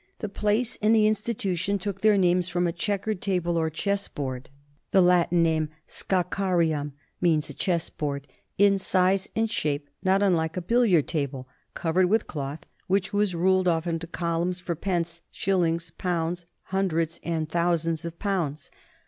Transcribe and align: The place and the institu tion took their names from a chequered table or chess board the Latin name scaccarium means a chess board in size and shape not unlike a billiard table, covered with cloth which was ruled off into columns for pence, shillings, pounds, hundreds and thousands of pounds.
The 0.17 0.29
place 0.29 0.79
and 0.81 0.95
the 0.95 1.07
institu 1.07 1.55
tion 1.55 1.77
took 1.77 2.01
their 2.01 2.17
names 2.17 2.49
from 2.49 2.65
a 2.65 2.71
chequered 2.73 3.21
table 3.21 3.55
or 3.55 3.69
chess 3.69 4.07
board 4.07 4.49
the 4.89 4.99
Latin 4.99 5.43
name 5.43 5.69
scaccarium 5.87 6.93
means 7.21 7.51
a 7.51 7.53
chess 7.53 7.91
board 7.91 8.27
in 8.57 8.79
size 8.79 9.29
and 9.35 9.47
shape 9.47 9.87
not 10.01 10.23
unlike 10.23 10.57
a 10.57 10.61
billiard 10.63 11.07
table, 11.07 11.47
covered 11.75 12.07
with 12.07 12.25
cloth 12.25 12.65
which 12.87 13.13
was 13.13 13.35
ruled 13.35 13.67
off 13.67 13.85
into 13.85 14.07
columns 14.07 14.59
for 14.59 14.73
pence, 14.73 15.21
shillings, 15.29 15.91
pounds, 15.91 16.47
hundreds 16.73 17.19
and 17.23 17.47
thousands 17.49 18.03
of 18.03 18.17
pounds. 18.17 18.71